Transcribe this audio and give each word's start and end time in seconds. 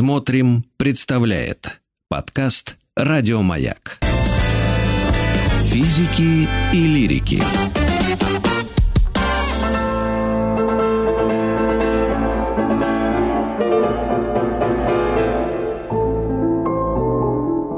Смотрим, 0.00 0.64
представляет 0.78 1.82
подкаст 2.08 2.78
Радиомаяк. 2.96 3.98
Физики 5.64 6.48
и 6.72 6.86
лирики. 6.86 7.42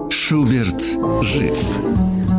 Шуберт 0.08 0.80
жив. 1.24 1.58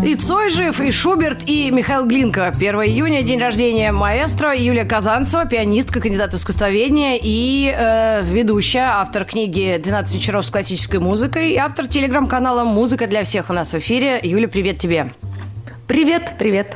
И 0.06 0.16
Цой 0.16 0.50
жив, 0.50 0.82
и 0.82 0.92
Шуберт, 0.92 1.48
и 1.48 1.72
Михаил 1.72 2.06
Глинка. 2.06 2.48
1 2.48 2.76
июня, 2.76 3.24
день 3.24 3.40
рождения 3.40 3.94
маэстро, 3.94 4.54
Юлия 4.54 4.84
Казанцева, 4.84 5.46
пианистка, 5.46 6.02
кандидат 6.02 6.34
искусствоведения 6.34 7.18
и 7.22 7.74
э, 7.74 8.22
ведущая, 8.26 9.00
автор 9.00 9.24
книги 9.24 9.80
«12 9.82 10.14
вечеров 10.14 10.46
с 10.46 10.50
классической 10.50 11.00
музыкой» 11.00 11.54
и 11.54 11.58
автор 11.58 11.88
телеграм-канала 11.88 12.66
«Музыка 12.66 13.08
для 13.08 13.24
всех» 13.24 13.50
у 13.50 13.54
нас 13.54 13.72
в 13.72 13.78
эфире. 13.78 14.20
Юля, 14.22 14.50
привет 14.50 14.78
тебе. 14.78 15.14
Привет, 15.88 16.34
привет. 16.38 16.76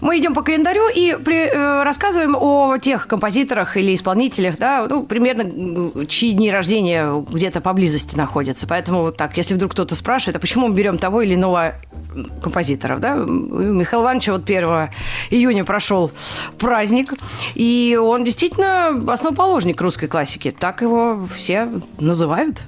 Мы 0.00 0.18
идем 0.18 0.34
по 0.34 0.42
календарю 0.42 0.88
и 0.88 1.16
при, 1.16 1.46
э, 1.46 1.82
рассказываем 1.82 2.36
о 2.38 2.78
тех 2.78 3.06
композиторах 3.06 3.76
или 3.76 3.94
исполнителях, 3.94 4.58
да, 4.58 4.86
ну, 4.88 5.02
примерно 5.02 6.06
чьи 6.06 6.32
дни 6.32 6.50
рождения 6.50 7.24
где-то 7.30 7.60
поблизости 7.60 8.16
находятся. 8.16 8.66
Поэтому 8.66 9.02
вот 9.02 9.16
так, 9.16 9.36
если 9.36 9.54
вдруг 9.54 9.72
кто-то 9.72 9.94
спрашивает, 9.94 10.36
а 10.36 10.40
почему 10.40 10.68
мы 10.68 10.74
берем 10.74 10.98
того 10.98 11.22
или 11.22 11.34
иного 11.34 11.74
композиторов, 12.42 13.00
да, 13.00 13.14
Михаил 13.14 14.02
Иванович 14.02 14.28
вот 14.28 14.44
1 14.44 14.90
июня 15.30 15.64
прошел 15.64 16.12
праздник, 16.58 17.14
и 17.54 17.98
он 18.00 18.24
действительно 18.24 18.88
основоположник 19.12 19.80
русской 19.80 20.06
классики. 20.06 20.54
Так 20.56 20.82
его 20.82 21.26
все 21.26 21.68
называют. 21.98 22.62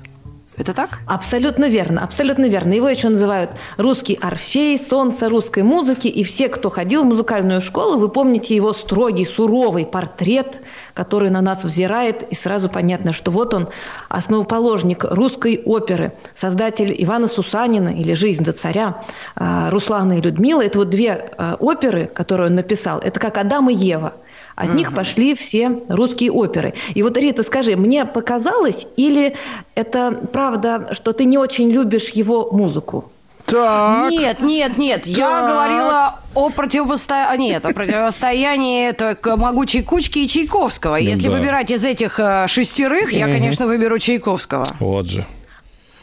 Это 0.61 0.75
так? 0.75 0.99
Абсолютно 1.07 1.71
верно, 1.71 2.05
абсолютно 2.05 2.45
верно. 2.45 2.75
Его 2.75 2.87
еще 2.87 3.09
называют 3.09 3.51
русский 3.79 4.19
Орфей, 4.21 4.79
солнце 4.79 5.31
русской 5.31 5.63
музыки. 5.63 6.07
И 6.07 6.23
все, 6.23 6.51
кто 6.51 6.69
ходил 6.69 7.03
в 7.03 7.07
музыкальную 7.07 7.63
школу, 7.63 7.99
вы 7.99 8.11
помните 8.11 8.55
его 8.55 8.75
строгий, 8.75 9.25
суровый 9.25 9.87
портрет, 9.87 10.61
который 10.93 11.31
на 11.31 11.41
нас 11.41 11.65
взирает. 11.65 12.31
И 12.31 12.35
сразу 12.35 12.69
понятно, 12.69 13.15
что 13.15 13.31
вот 13.31 13.55
он, 13.55 13.69
основоположник 14.11 15.05
русской 15.05 15.63
оперы, 15.65 16.13
создатель 16.35 16.95
Ивана 16.99 17.27
Сусанина 17.27 17.89
или 17.89 18.13
«Жизнь 18.13 18.45
до 18.45 18.53
царя», 18.53 19.03
а, 19.37 19.71
Руслана 19.71 20.19
и 20.19 20.21
Людмила. 20.21 20.63
Это 20.63 20.81
вот 20.81 20.91
две 20.91 21.31
а, 21.39 21.57
оперы, 21.59 22.05
которые 22.05 22.49
он 22.49 22.57
написал. 22.57 22.99
Это 22.99 23.19
как 23.19 23.39
Адам 23.39 23.71
и 23.71 23.75
Ева– 23.75 24.13
от 24.61 24.75
них 24.75 24.95
пошли 24.95 25.35
все 25.35 25.81
русские 25.89 26.33
оперы. 26.33 26.75
И 26.95 27.03
вот, 27.03 27.17
Рита, 27.17 27.43
скажи, 27.43 27.77
мне 27.77 28.05
показалось, 28.05 28.87
или 28.97 29.37
это 29.75 30.21
правда, 30.33 30.89
что 30.93 31.13
ты 31.13 31.25
не 31.25 31.39
очень 31.39 31.71
любишь 31.71 32.11
его 32.11 32.51
музыку? 32.53 33.11
Так. 33.47 34.11
Нет, 34.11 34.41
нет, 34.41 34.79
нет. 34.79 35.03
Так. 35.03 35.13
Я 35.13 35.49
говорила 35.49 36.21
о 36.35 36.51
противостоянии, 36.51 37.51
нет, 37.51 37.67
о 37.67 37.73
противостоянии 37.73 38.93
только 38.93 39.37
могучей 39.37 39.83
кучки 39.83 40.21
и 40.21 40.29
Чайковского. 40.29 40.97
Если 40.97 41.29
да. 41.29 41.37
выбирать 41.37 41.71
из 41.71 41.85
этих 41.85 42.21
э, 42.21 42.47
шестерых, 42.47 43.13
я, 43.13 43.27
конечно, 43.27 43.67
выберу 43.67 43.99
Чайковского. 43.99 44.77
Вот 44.79 45.07
же. 45.07 45.27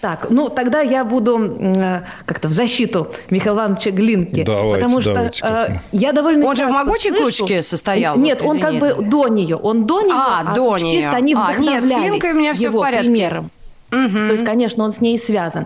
Так, 0.02 0.28
ну 0.30 0.50
тогда 0.50 0.82
я 0.82 1.04
буду 1.04 1.40
э, 1.40 2.02
как-то 2.26 2.50
в 2.50 2.52
защиту 2.52 3.12
Михаила 3.32 3.62
Ивановича 3.62 3.90
Глинки. 3.92 4.44
Давайте, 4.44 4.76
потому 4.76 5.02
что 5.02 5.14
давайте, 5.14 5.44
э, 5.44 5.80
я 5.92 6.12
довольно 6.12 6.46
Он 6.46 6.56
же 6.56 6.68
в 6.68 6.70
могучей 6.70 7.10
слышу, 7.10 7.46
кучке 7.46 7.64
состоял? 7.64 8.16
Нет, 8.18 8.42
вот, 8.42 8.52
он 8.52 8.60
как 8.60 8.76
бы 8.76 8.94
до 9.00 9.28
нее. 9.28 9.56
Он 9.56 9.86
до 9.86 10.02
нее, 10.02 10.14
а, 10.14 10.44
а 10.46 10.56
до 10.56 10.78
нее. 10.78 11.10
они 11.10 11.34
а, 11.36 11.54
нет, 11.58 11.84
с 11.86 11.88
Глинкой 11.88 12.34
у 12.34 12.36
меня 12.36 12.54
все 12.54 12.70
в 12.70 12.80
порядке. 12.80 13.08
примером. 13.08 13.50
Угу. 13.92 14.28
То 14.28 14.34
есть, 14.34 14.46
конечно, 14.46 14.84
он 14.84 14.92
с 14.92 15.02
ней 15.02 15.18
связан. 15.18 15.66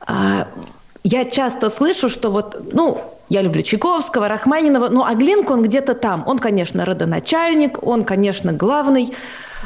А, 0.00 0.48
я 1.04 1.24
часто 1.24 1.70
слышу, 1.70 2.08
что 2.08 2.30
вот, 2.30 2.72
ну, 2.72 3.00
я 3.28 3.42
люблю 3.42 3.62
Чайковского, 3.62 4.26
Рахманинова, 4.28 4.88
ну, 4.88 5.04
а 5.04 5.14
Глинку 5.14 5.52
он 5.52 5.62
где-то 5.62 5.94
там. 5.94 6.24
Он, 6.26 6.40
конечно, 6.40 6.84
родоначальник, 6.84 7.86
он, 7.86 8.04
конечно, 8.04 8.52
главный 8.52 9.14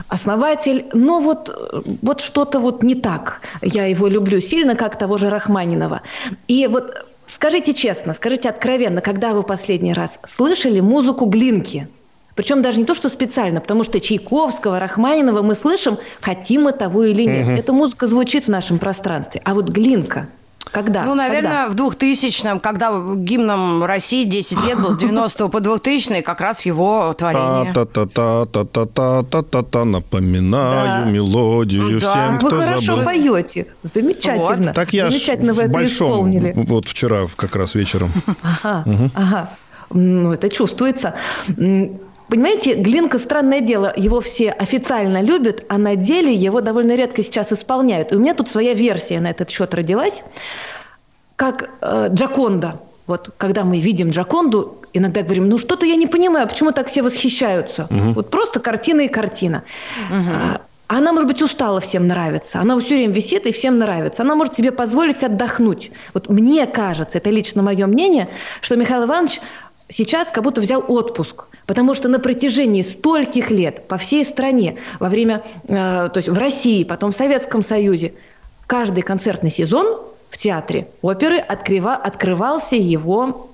основатель, 0.09 0.87
но 0.93 1.21
вот, 1.21 1.85
вот 2.03 2.21
что-то 2.21 2.61
вот 2.61 2.83
не 2.83 2.95
так. 2.95 3.41
Я 3.63 3.87
его 3.87 4.09
люблю 4.09 4.41
сильно, 4.41 4.75
как 4.75 4.99
того 4.99 5.19
же 5.19 5.31
Рахманинова. 5.31 6.03
И 6.49 6.67
вот 6.67 7.07
скажите 7.31 7.75
честно, 7.75 8.15
скажите 8.15 8.49
откровенно, 8.49 9.01
когда 9.01 9.33
вы 9.33 9.43
последний 9.43 9.93
раз 9.93 10.19
слышали 10.29 10.81
музыку 10.81 11.27
Глинки? 11.27 11.89
Причем 12.35 12.63
даже 12.63 12.81
не 12.81 12.85
то, 12.85 12.95
что 12.95 13.09
специально, 13.09 13.61
потому 13.61 13.85
что 13.85 14.01
Чайковского, 14.01 14.81
Рахманинова 14.81 15.43
мы 15.43 15.55
слышим, 15.55 15.99
хотим 16.21 16.63
мы 16.65 16.73
того 16.73 17.05
или 17.05 17.23
нет. 17.23 17.49
Угу. 17.49 17.57
Эта 17.57 17.73
музыка 17.73 18.09
звучит 18.09 18.47
в 18.47 18.49
нашем 18.49 18.79
пространстве. 18.79 19.41
А 19.45 19.55
вот 19.55 19.69
Глинка– 19.69 20.29
когда? 20.75 21.05
Ну, 21.05 21.15
наверное, 21.15 21.69
когда? 21.69 21.87
в 21.87 21.91
2000-м, 21.91 22.61
когда 22.61 22.91
гимном 23.15 23.85
России 23.85 24.25
10 24.25 24.63
лет 24.65 24.81
был, 24.81 24.93
с 24.93 24.99
90 24.99 25.49
по 25.49 25.61
2000 25.61 26.21
как 26.23 26.41
раз 26.41 26.67
его 26.67 27.15
творение. 27.17 27.73
Та-та-та-та-та-та-та-та, 27.73 29.85
напоминаю 29.85 31.07
мелодию 31.07 32.01
всем, 32.01 32.39
кто 32.39 32.51
Вы 32.51 32.65
хорошо 32.65 33.05
поете, 33.05 33.67
замечательно. 33.83 34.73
Так 34.75 34.93
я 34.93 35.11
Замечательно 35.11 35.53
в 35.53 35.69
большом, 35.69 36.11
исполнили. 36.11 36.53
вот 36.57 36.89
вчера 36.89 37.27
как 37.37 37.57
раз 37.57 37.75
вечером. 37.75 38.13
Ага, 38.43 38.85
ага. 39.15 39.51
Ну, 39.91 40.33
это 40.33 40.49
чувствуется. 40.49 41.15
Понимаете, 42.35 42.75
Глинка, 42.75 43.21
странное 43.21 43.61
дело, 43.61 43.93
его 43.95 44.21
все 44.21 44.51
официально 44.51 45.23
любят, 45.23 45.65
а 45.69 45.79
на 45.79 45.95
деле 45.95 46.35
его 46.35 46.61
довольно 46.61 46.97
редко 46.97 47.23
сейчас 47.23 47.53
исполняют. 47.53 48.11
И 48.11 48.17
у 48.17 48.19
меня 48.19 48.35
тут 48.35 48.51
своя 48.51 48.75
версия 48.75 49.21
на 49.21 49.31
этот 49.31 49.51
счет 49.51 49.73
родилась, 49.73 50.25
как 51.37 51.71
э, 51.81 52.09
Джаконда. 52.11 52.81
Вот 53.07 53.31
когда 53.37 53.63
мы 53.63 53.79
видим 53.79 54.11
Джаконду, 54.11 54.79
иногда 54.93 55.23
говорим, 55.23 55.49
ну 55.49 55.59
что-то 55.59 55.87
я 55.87 55.95
не 55.95 56.09
понимаю, 56.09 56.49
почему 56.49 56.73
так 56.73 56.89
все 56.89 57.03
восхищаются. 57.03 57.85
Угу. 57.85 58.15
Вот 58.15 58.31
просто 58.31 58.59
картина 58.59 59.03
и 59.03 59.09
картина. 59.09 59.63
Угу. 60.11 60.59
Она, 60.89 61.13
может 61.13 61.29
быть, 61.29 61.41
устала 61.41 61.81
всем 61.81 62.09
нравится. 62.09 62.61
Она 62.61 62.79
все 62.79 62.97
время 62.97 63.15
висит 63.15 63.47
и 63.47 63.53
всем 63.53 63.79
нравится. 63.79 64.23
Она 64.23 64.35
может 64.35 64.55
себе 64.55 64.71
позволить 64.71 65.25
отдохнуть. 65.25 65.93
Вот 66.13 66.29
мне 66.29 66.67
кажется, 66.67 67.19
это 67.19 67.31
лично 67.31 67.63
мое 67.63 67.87
мнение, 67.87 68.29
что 68.61 68.77
Михаил 68.77 69.05
Иванович 69.05 69.41
сейчас 69.89 70.29
как 70.31 70.45
будто 70.45 70.61
взял 70.61 70.85
отпуск. 70.87 71.45
Потому 71.67 71.95
что 71.95 72.09
на 72.09 72.19
протяжении 72.19 72.83
стольких 72.83 73.51
лет 73.51 73.89
по 73.89 73.97
всей 73.97 74.25
стране, 74.25 74.77
во 75.01 75.09
время, 75.09 75.43
э, 75.67 75.69
то 75.69 76.17
есть 76.17 76.29
в 76.29 76.39
России, 76.39 76.85
потом 76.85 77.11
в 77.11 77.17
Советском 77.17 77.63
Союзе, 77.63 78.15
каждый 78.67 79.03
концертный 79.03 79.51
сезон 79.51 79.99
в 80.31 80.37
театре 80.37 80.89
оперы 81.01 81.39
открыва, 81.39 81.95
открывался 81.95 82.77
его 82.77 83.49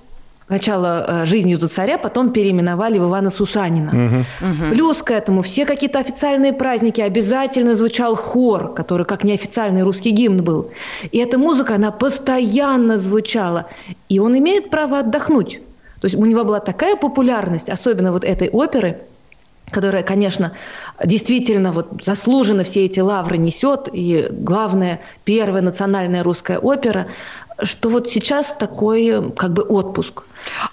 сначала 0.47 1.05
э, 1.07 1.25
«Жизнью 1.25 1.57
до 1.57 1.69
царя», 1.69 1.97
потом 1.97 2.33
переименовали 2.33 2.99
в 2.99 3.03
Ивана 3.03 3.29
Сусанина. 3.29 3.91
Угу. 3.91 4.51
Угу. 4.51 4.69
Плюс 4.71 5.01
к 5.01 5.11
этому 5.11 5.43
все 5.43 5.65
какие-то 5.65 5.99
официальные 5.99 6.51
праздники 6.51 6.99
обязательно 6.99 7.73
звучал 7.75 8.17
хор, 8.17 8.73
который 8.73 9.05
как 9.05 9.23
неофициальный 9.23 9.83
русский 9.83 10.09
гимн 10.09 10.43
был. 10.43 10.69
И 11.13 11.19
эта 11.19 11.37
музыка, 11.37 11.75
она 11.75 11.91
постоянно 11.91 12.99
звучала. 12.99 13.67
И 14.09 14.19
он 14.19 14.37
имеет 14.37 14.69
право 14.69 14.99
отдохнуть. 14.99 15.61
То 16.01 16.05
есть 16.05 16.15
у 16.15 16.25
него 16.25 16.43
была 16.43 16.59
такая 16.59 16.95
популярность, 16.95 17.69
особенно 17.69 18.11
вот 18.11 18.25
этой 18.25 18.49
оперы, 18.49 18.97
которая, 19.69 20.01
конечно, 20.03 20.51
действительно 21.03 21.71
вот 21.71 22.03
заслуженно 22.03 22.63
все 22.63 22.85
эти 22.85 22.99
лавры 22.99 23.37
несет, 23.37 23.87
и 23.93 24.27
главная, 24.31 24.99
первая 25.23 25.61
национальная 25.61 26.23
русская 26.23 26.57
опера, 26.57 27.07
что 27.63 27.89
вот 27.89 28.07
сейчас 28.07 28.55
такой 28.57 29.31
как 29.35 29.53
бы 29.53 29.63
отпуск. 29.63 30.23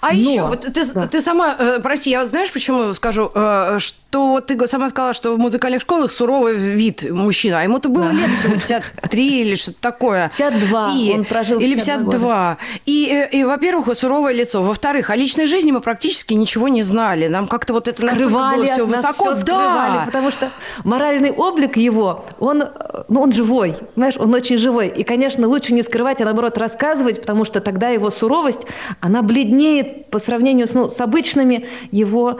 А 0.01 0.13
Но, 0.13 0.19
еще, 0.19 0.41
вот 0.43 0.61
ты, 0.61 0.93
да. 0.93 1.07
ты 1.07 1.21
сама, 1.21 1.55
э, 1.57 1.79
прости, 1.81 2.09
я 2.09 2.25
знаешь, 2.25 2.51
почему 2.51 2.93
скажу, 2.93 3.31
э, 3.33 3.77
что 3.79 4.41
ты 4.41 4.67
сама 4.67 4.89
сказала, 4.89 5.13
что 5.13 5.35
в 5.35 5.39
музыкальных 5.39 5.81
школах 5.81 6.11
суровый 6.11 6.55
вид 6.55 7.09
мужчина, 7.09 7.59
а 7.59 7.63
ему-то 7.63 7.89
было 7.89 8.05
да. 8.05 8.13
лет 8.13 8.31
всего 8.37 8.53
53 8.53 9.41
или 9.41 9.55
что-то 9.55 9.77
такое. 9.79 10.31
52, 10.37 10.93
и, 10.95 11.13
он 11.13 11.25
прожил 11.25 11.59
Или 11.59 11.75
52. 11.75 12.19
Года. 12.19 12.57
И, 12.85 13.27
и, 13.31 13.39
и, 13.39 13.43
во-первых, 13.43 13.95
суровое 13.95 14.33
лицо. 14.33 14.63
Во-вторых, 14.63 15.09
о 15.09 15.15
личной 15.15 15.47
жизни 15.47 15.71
мы 15.71 15.81
практически 15.81 16.33
ничего 16.33 16.67
не 16.67 16.83
знали. 16.83 17.27
Нам 17.27 17.47
как-то 17.47 17.73
вот 17.73 17.87
это 17.87 18.01
скрывали 18.01 18.67
все 18.67 18.85
высоко. 18.85 19.35
Все 19.35 19.43
да. 19.43 20.03
потому 20.05 20.31
что 20.31 20.49
моральный 20.83 21.31
облик 21.31 21.77
его, 21.77 22.25
он, 22.39 22.63
ну, 23.07 23.21
он 23.21 23.31
живой, 23.31 23.75
знаешь, 23.95 24.15
он 24.17 24.33
очень 24.33 24.57
живой. 24.57 24.87
И, 24.87 25.03
конечно, 25.03 25.47
лучше 25.47 25.73
не 25.73 25.83
скрывать, 25.83 26.21
а 26.21 26.25
наоборот 26.25 26.57
рассказывать, 26.79 27.21
потому 27.21 27.45
что 27.45 27.59
тогда 27.59 27.89
его 27.89 28.09
суровость, 28.09 28.65
она 29.01 29.21
бледнеет 29.21 30.09
по 30.09 30.19
сравнению 30.19 30.67
с, 30.67 30.73
ну, 30.73 30.89
с 30.89 30.99
обычными 31.01 31.67
его 31.91 32.39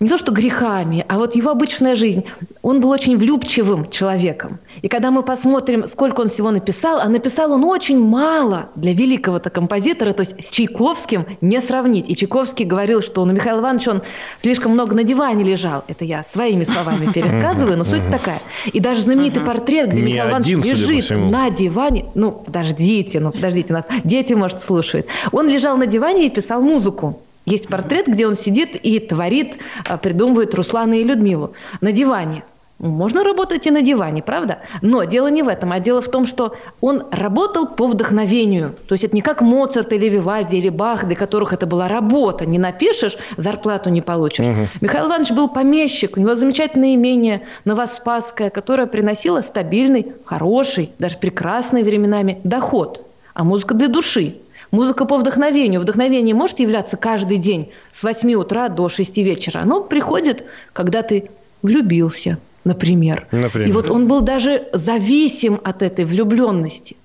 не 0.00 0.08
то 0.08 0.18
что 0.18 0.32
грехами, 0.32 1.04
а 1.08 1.16
вот 1.16 1.34
его 1.36 1.50
обычная 1.50 1.94
жизнь. 1.94 2.24
Он 2.62 2.80
был 2.80 2.90
очень 2.90 3.16
влюбчивым 3.16 3.88
человеком. 3.90 4.58
И 4.82 4.88
когда 4.88 5.10
мы 5.10 5.22
посмотрим, 5.22 5.88
сколько 5.88 6.20
он 6.20 6.28
всего 6.28 6.50
написал, 6.50 7.00
а 7.00 7.08
написал 7.08 7.52
он 7.52 7.64
очень 7.64 7.98
мало 7.98 8.68
для 8.74 8.92
великого-то 8.92 9.48
композитора, 9.48 10.12
то 10.12 10.22
есть 10.22 10.34
с 10.44 10.50
Чайковским 10.50 11.24
не 11.40 11.60
сравнить. 11.60 12.10
И 12.10 12.16
Чайковский 12.16 12.66
говорил, 12.66 13.00
что 13.00 13.22
у 13.22 13.24
Михаила 13.24 13.60
Ивановича 13.60 13.92
он 13.92 14.02
слишком 14.42 14.72
много 14.72 14.94
на 14.94 15.02
диване 15.02 15.44
лежал. 15.44 15.84
Это 15.88 16.04
я 16.04 16.24
своими 16.30 16.64
словами 16.64 17.10
пересказываю, 17.12 17.78
но 17.78 17.84
суть 17.84 18.10
такая. 18.10 18.40
И 18.72 18.80
даже 18.80 19.02
знаменитый 19.02 19.42
портрет, 19.42 19.88
где 19.88 20.02
Михаил 20.02 20.30
Иванович 20.30 20.66
лежит 20.66 21.10
на 21.10 21.48
диване, 21.50 22.06
ну, 22.14 22.32
подождите, 22.32 23.20
ну, 23.20 23.30
подождите, 23.32 23.72
нас 23.72 23.84
дети, 24.04 24.34
может, 24.34 24.60
слушают. 24.60 25.06
Он 25.32 25.48
лежал 25.48 25.76
на 25.76 25.86
диване 25.86 26.26
и 26.26 26.30
писал 26.30 26.60
музыку. 26.60 27.18
Есть 27.46 27.68
портрет, 27.68 28.08
где 28.08 28.26
он 28.26 28.36
сидит 28.36 28.74
и 28.74 28.98
творит, 28.98 29.56
а, 29.88 29.96
придумывает 29.96 30.54
Руслана 30.54 30.94
и 30.94 31.04
Людмилу 31.04 31.54
на 31.80 31.92
диване. 31.92 32.42
Можно 32.78 33.24
работать 33.24 33.66
и 33.66 33.70
на 33.70 33.80
диване, 33.80 34.22
правда? 34.22 34.58
Но 34.82 35.04
дело 35.04 35.28
не 35.28 35.42
в 35.42 35.48
этом, 35.48 35.72
а 35.72 35.80
дело 35.80 36.02
в 36.02 36.08
том, 36.08 36.26
что 36.26 36.54
он 36.82 37.04
работал 37.10 37.66
по 37.66 37.86
вдохновению. 37.86 38.74
То 38.86 38.92
есть 38.92 39.04
это 39.04 39.14
не 39.14 39.22
как 39.22 39.40
Моцарт 39.40 39.92
или 39.94 40.10
Вивальди 40.10 40.56
или 40.56 40.68
Бах, 40.68 41.06
для 41.06 41.16
которых 41.16 41.54
это 41.54 41.66
была 41.66 41.88
работа. 41.88 42.44
Не 42.44 42.58
напишешь, 42.58 43.16
зарплату 43.38 43.88
не 43.88 44.02
получишь. 44.02 44.44
Угу. 44.44 44.68
Михаил 44.82 45.06
Иванович 45.06 45.30
был 45.30 45.48
помещик, 45.48 46.18
у 46.18 46.20
него 46.20 46.34
замечательное 46.34 46.94
имение 46.96 47.46
Новоспасское, 47.64 48.50
которое 48.50 48.86
приносило 48.86 49.40
стабильный, 49.40 50.12
хороший, 50.26 50.90
даже 50.98 51.16
прекрасный 51.16 51.82
временами 51.82 52.40
доход. 52.44 53.00
А 53.32 53.42
музыка 53.42 53.72
для 53.72 53.88
души. 53.88 54.36
Музыка 54.70 55.04
по 55.04 55.18
вдохновению. 55.18 55.80
Вдохновение 55.80 56.34
может 56.34 56.60
являться 56.60 56.96
каждый 56.96 57.38
день 57.38 57.70
с 57.92 58.02
8 58.02 58.34
утра 58.34 58.68
до 58.68 58.88
6 58.88 59.16
вечера. 59.18 59.60
Оно 59.60 59.82
приходит, 59.82 60.44
когда 60.72 61.02
ты 61.02 61.30
влюбился, 61.62 62.38
например. 62.64 63.26
например. 63.30 63.68
И 63.68 63.72
вот 63.72 63.90
он 63.90 64.08
был 64.08 64.20
даже 64.20 64.68
зависим 64.72 65.60
от 65.62 65.82
этой 65.82 66.04
влюбленности. 66.04 66.96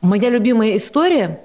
Моя 0.00 0.30
любимая 0.30 0.76
история 0.76 1.40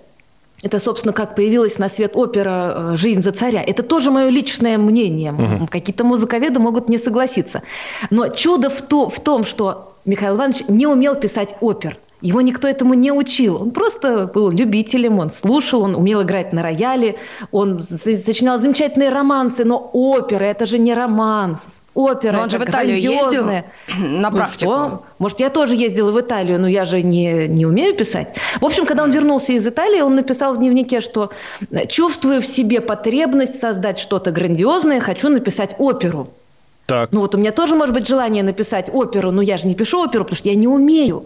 это, 0.63 0.79
собственно, 0.79 1.13
как 1.13 1.35
появилась 1.35 1.77
на 1.77 1.87
свет 1.87 2.15
опера 2.15 2.73
э, 2.75 2.97
«Жизнь 2.97 3.21
за 3.21 3.31
царя». 3.31 3.61
Это 3.61 3.83
тоже 3.83 4.09
мое 4.09 4.29
личное 4.29 4.79
мнение. 4.79 5.31
Угу. 5.31 5.67
Какие-то 5.67 6.03
музыковеды 6.03 6.59
могут 6.59 6.89
не 6.89 6.97
согласиться. 6.97 7.61
Но 8.09 8.29
чудо 8.29 8.71
в, 8.71 8.81
то, 8.81 9.07
в 9.07 9.19
том, 9.19 9.43
что 9.43 9.95
Михаил 10.05 10.35
Иванович 10.35 10.63
не 10.67 10.87
умел 10.87 11.13
писать 11.13 11.55
опер. 11.61 11.97
Его 12.21 12.41
никто 12.41 12.67
этому 12.67 12.95
не 12.95 13.11
учил. 13.11 13.61
Он 13.61 13.71
просто 13.71 14.25
был 14.25 14.49
любителем, 14.49 15.19
он 15.19 15.29
слушал, 15.29 15.83
он 15.83 15.95
умел 15.95 16.23
играть 16.23 16.51
на 16.51 16.63
рояле, 16.63 17.15
он 17.51 17.79
сочинял 17.79 18.59
замечательные 18.59 19.09
романсы, 19.09 19.63
но 19.63 19.89
опера– 19.93 20.43
это 20.45 20.65
же 20.65 20.79
не 20.79 20.95
романс. 20.95 21.59
Опера 21.93 22.33
но 22.33 22.41
он 22.43 22.49
же 22.49 22.57
в 22.57 22.63
Италию 22.63 22.99
ездил 22.99 23.45
на 23.97 24.29
ну 24.29 24.37
практику. 24.37 24.71
Ну 24.71 24.87
что? 24.87 25.03
Может, 25.19 25.39
я 25.39 25.49
тоже 25.49 25.75
ездила 25.75 26.11
в 26.11 26.19
Италию, 26.19 26.59
но 26.59 26.67
я 26.67 26.85
же 26.85 27.03
не, 27.03 27.47
не 27.47 27.65
умею 27.65 27.95
писать. 27.95 28.33
В 28.59 28.65
общем, 28.65 28.85
когда 28.85 29.03
он 29.03 29.11
вернулся 29.11 29.53
из 29.53 29.67
Италии, 29.67 30.01
он 30.01 30.15
написал 30.15 30.55
в 30.55 30.57
дневнике, 30.57 31.01
что 31.01 31.31
чувствую 31.87 32.41
в 32.41 32.45
себе 32.47 32.81
потребность 32.81 33.59
создать 33.59 33.99
что-то 33.99 34.31
грандиозное, 34.31 34.99
хочу 35.01 35.29
написать 35.29 35.75
оперу. 35.77 36.29
Так. 36.87 37.11
Ну 37.11 37.19
вот 37.19 37.35
у 37.35 37.37
меня 37.37 37.51
тоже 37.51 37.75
может 37.75 37.93
быть 37.93 38.07
желание 38.07 38.43
написать 38.43 38.89
оперу, 38.93 39.31
но 39.31 39.41
я 39.41 39.57
же 39.57 39.67
не 39.67 39.75
пишу 39.75 40.03
оперу, 40.03 40.23
потому 40.23 40.37
что 40.37 40.49
я 40.49 40.55
не 40.55 40.67
умею 40.67 41.25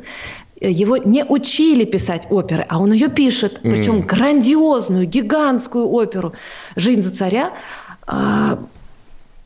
его 0.70 0.98
не 0.98 1.24
учили 1.24 1.86
писать 1.86 2.28
оперы, 2.30 2.66
а 2.70 2.80
он 2.80 2.92
ее 2.92 3.08
пишет, 3.08 3.60
причем 3.64 4.00
mm. 4.00 4.06
грандиозную, 4.06 5.06
гигантскую 5.06 5.90
оперу 5.90 6.34
«Жизнь 6.76 7.04
за 7.04 7.16
царя». 7.16 7.54
А, 8.08 8.60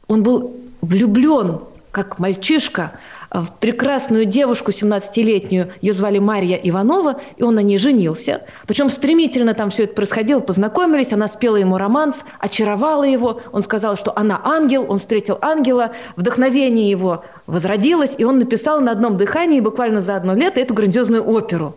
он 0.07 0.23
был 0.23 0.55
влюблен, 0.81 1.59
как 1.91 2.19
мальчишка, 2.19 2.91
Э, 2.91 3.14
прекрасную 3.59 4.25
девушку 4.25 4.71
17-летнюю, 4.71 5.71
ее 5.81 5.93
звали 5.93 6.19
Марья 6.19 6.55
Иванова, 6.55 7.21
и 7.37 7.43
он 7.43 7.55
на 7.55 7.59
ней 7.59 7.77
женился. 7.77 8.43
Причем 8.67 8.89
стремительно 8.89 9.53
там 9.53 9.69
все 9.69 9.83
это 9.83 9.93
происходило, 9.93 10.39
познакомились, 10.39 11.13
она 11.13 11.27
спела 11.27 11.57
ему 11.57 11.77
романс, 11.77 12.23
очаровала 12.39 13.03
его, 13.03 13.41
он 13.51 13.63
сказал, 13.63 13.97
что 13.97 14.13
она 14.17 14.41
ангел, 14.43 14.85
он 14.87 14.99
встретил 14.99 15.37
ангела, 15.41 15.91
вдохновение 16.15 16.89
его 16.89 17.23
возродилось, 17.47 18.15
и 18.17 18.23
он 18.23 18.39
написал 18.39 18.81
на 18.81 18.91
одном 18.91 19.17
дыхании 19.17 19.59
буквально 19.59 20.01
за 20.01 20.15
одно 20.15 20.33
лето 20.33 20.59
эту 20.59 20.73
грандиозную 20.73 21.23
оперу. 21.27 21.75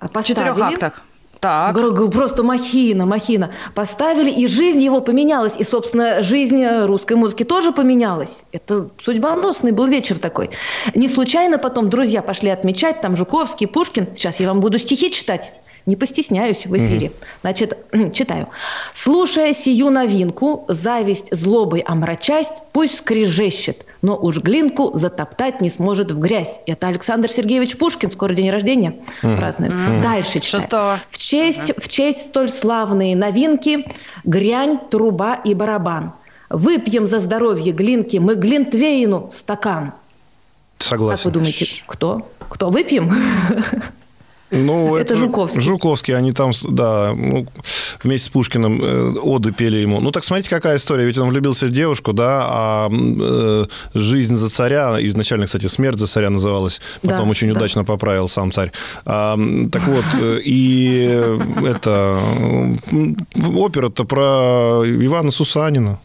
В 0.00 0.22
четырех 0.22 0.58
актах. 0.58 1.02
Так. 1.40 1.74
Просто 2.12 2.42
махина, 2.42 3.06
махина. 3.06 3.50
Поставили, 3.74 4.30
и 4.30 4.46
жизнь 4.46 4.82
его 4.82 5.00
поменялась. 5.00 5.54
И, 5.58 5.64
собственно, 5.64 6.22
жизнь 6.22 6.64
русской 6.84 7.14
музыки 7.14 7.44
тоже 7.44 7.72
поменялась. 7.72 8.44
Это 8.52 8.88
судьбоносный 9.02 9.72
был 9.72 9.86
вечер 9.86 10.18
такой. 10.18 10.50
Не 10.94 11.08
случайно 11.08 11.58
потом 11.58 11.88
друзья 11.88 12.20
пошли 12.20 12.50
отмечать, 12.50 13.00
там 13.00 13.16
Жуковский, 13.16 13.66
Пушкин. 13.66 14.08
Сейчас 14.14 14.38
я 14.38 14.48
вам 14.48 14.60
буду 14.60 14.78
стихи 14.78 15.10
читать. 15.10 15.54
Не 15.86 15.96
постесняюсь 15.96 16.66
в 16.66 16.76
эфире. 16.76 17.08
Угу. 17.08 17.16
Значит, 17.42 17.78
читаю. 18.12 18.48
«Слушая 18.94 19.54
сию 19.54 19.90
новинку, 19.90 20.64
зависть 20.68 21.26
злобой 21.30 21.80
омрачасть, 21.80 22.62
пусть 22.72 22.98
скрежещет, 22.98 23.86
но 24.02 24.16
уж 24.16 24.38
глинку 24.38 24.92
затоптать 24.98 25.60
не 25.60 25.70
сможет 25.70 26.12
в 26.12 26.18
грязь». 26.18 26.60
Это 26.66 26.88
Александр 26.88 27.30
Сергеевич 27.30 27.76
Пушкин, 27.76 28.10
скоро 28.10 28.34
день 28.34 28.50
рождения 28.50 28.96
угу. 29.22 29.36
празднует. 29.36 29.72
Угу. 29.72 30.02
Дальше 30.02 30.40
читаю. 30.40 30.62
Шестого. 30.62 31.00
В 31.10 31.18
честь, 31.18 31.70
угу. 31.70 31.80
в 31.80 31.88
честь 31.88 32.28
столь 32.28 32.50
славные 32.50 33.16
новинки 33.16 33.86
грянь, 34.24 34.78
труба 34.90 35.34
и 35.34 35.54
барабан. 35.54 36.12
Выпьем 36.50 37.06
за 37.06 37.20
здоровье 37.20 37.72
глинки, 37.72 38.16
мы 38.16 38.34
глинтвейну 38.34 39.30
стакан. 39.34 39.92
Согласен. 40.78 41.16
Как 41.16 41.24
вы 41.26 41.30
думаете, 41.30 41.68
кто? 41.86 42.28
Кто 42.48 42.70
выпьем? 42.70 43.12
Ну, 44.50 44.96
это, 44.96 45.14
это 45.14 45.16
Жуковский. 45.16 45.60
Жуковский, 45.60 46.16
они 46.16 46.32
там, 46.32 46.52
да, 46.68 47.12
ну, 47.14 47.46
вместе 48.02 48.26
с 48.26 48.30
Пушкиным 48.30 48.82
э, 48.82 49.18
оды 49.20 49.52
пели 49.52 49.78
ему. 49.78 50.00
Ну, 50.00 50.10
так 50.10 50.24
смотрите, 50.24 50.50
какая 50.50 50.76
история. 50.76 51.04
Ведь 51.06 51.18
он 51.18 51.28
влюбился 51.28 51.66
в 51.66 51.70
девушку, 51.70 52.12
да, 52.12 52.46
а 52.48 52.90
э, 52.90 53.64
«Жизнь 53.94 54.36
за 54.36 54.48
царя», 54.50 54.96
изначально, 55.06 55.46
кстати, 55.46 55.66
«Смерть 55.66 55.98
за 55.98 56.06
царя» 56.06 56.30
называлась, 56.30 56.80
потом 57.02 57.26
да, 57.26 57.30
очень 57.30 57.52
да. 57.52 57.58
удачно 57.58 57.84
поправил 57.84 58.28
сам 58.28 58.50
царь. 58.52 58.72
А, 59.04 59.38
так 59.70 59.86
вот, 59.86 60.04
э, 60.20 60.40
и 60.44 61.38
это 61.64 62.20
опера-то 63.54 64.04
про 64.04 64.82
Ивана 64.84 65.30
Сусанина. 65.30 65.98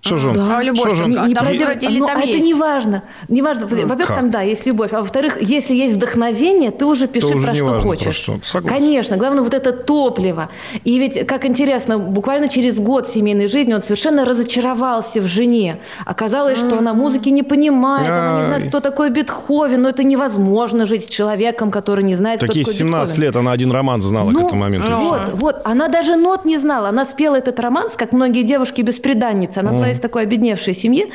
Что 0.00 0.16
же 0.16 0.28
он? 0.28 0.34
Да. 0.34 0.58
А 0.58 0.62
любовь 0.62 0.86
что 0.86 0.94
же 0.94 1.04
он? 1.04 1.10
Не, 1.10 1.18
не 1.28 1.34
там, 1.34 1.44
пройдет, 1.44 1.82
или 1.82 1.98
там 1.98 2.18
это 2.18 2.28
есть? 2.28 2.44
не 2.44 2.54
важно. 2.54 3.02
Не 3.28 3.42
важно. 3.42 3.66
Во-первых, 3.66 4.06
там 4.06 4.30
да, 4.30 4.42
есть 4.42 4.64
любовь. 4.64 4.92
А 4.92 5.00
во-вторых, 5.00 5.38
если 5.42 5.74
есть 5.74 5.94
вдохновение, 5.94 6.70
ты 6.70 6.86
уже 6.86 7.08
пиши 7.08 7.26
уже 7.26 7.46
про 7.46 7.54
что 7.54 7.64
важно, 7.64 7.80
хочешь. 7.80 8.26
Про 8.26 8.38
что. 8.42 8.60
Конечно. 8.62 9.16
Главное 9.16 9.42
вот 9.42 9.54
это 9.54 9.72
топливо. 9.72 10.50
И 10.84 10.98
ведь, 10.98 11.26
как 11.26 11.44
интересно, 11.44 11.98
буквально 11.98 12.48
через 12.48 12.78
год 12.78 13.08
семейной 13.08 13.48
жизни 13.48 13.74
он 13.74 13.82
совершенно 13.82 14.24
разочаровался 14.24 15.20
в 15.20 15.26
жене. 15.26 15.80
Оказалось, 16.06 16.58
что 16.58 16.78
она 16.78 16.94
музыки 16.94 17.30
не 17.30 17.42
понимает, 17.42 18.08
она 18.08 18.40
не 18.40 18.46
знает, 18.46 18.68
кто 18.68 18.80
такой 18.80 19.10
Бетховен. 19.10 19.82
Но 19.82 19.88
это 19.88 20.04
невозможно 20.04 20.86
жить 20.86 21.06
с 21.06 21.08
человеком, 21.08 21.72
который 21.72 22.04
не 22.04 22.14
знает, 22.14 22.38
Такие 22.38 22.62
кто 22.62 22.70
такой 22.70 22.78
17 22.78 23.08
Бетховен. 23.08 23.22
лет 23.26 23.36
она 23.36 23.50
один 23.50 23.72
роман 23.72 24.00
знала 24.00 24.30
ну, 24.30 24.42
к 24.42 24.46
этому 24.46 24.60
моменту. 24.60 24.88
Вот, 24.96 25.30
вот. 25.34 25.56
Она 25.64 25.88
даже 25.88 26.14
нот 26.14 26.44
не 26.44 26.58
знала. 26.58 26.88
Она 26.88 27.04
спела 27.04 27.34
этот 27.34 27.58
романс, 27.58 27.94
как 27.96 28.12
многие 28.12 28.44
девушки-беспреданницы. 28.44 29.58
Она 29.58 29.87
была 29.88 29.92
из 29.92 30.00
такой 30.00 30.22
обедневшей 30.22 30.74
семьи, 30.74 31.10